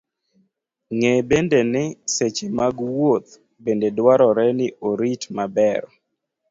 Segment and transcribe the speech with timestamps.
[0.95, 1.83] Ng'e bende ni,
[2.15, 3.29] seche mag wuoth
[3.63, 5.81] bende dwarore ni orit maber.